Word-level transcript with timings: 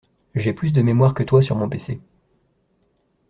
J'ai 0.33 0.51
plus 0.51 0.71
de 0.71 0.81
mémoire 0.81 1.13
que 1.13 1.21
toi 1.21 1.43
sur 1.43 1.55
mon 1.55 1.69
pc. 1.69 2.01